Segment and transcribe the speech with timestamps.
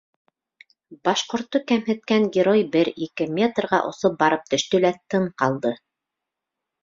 [1.07, 5.75] Башҡортто кәмһеткән герой бер-ике метрға осоп барып төштө лә тын ҡалды.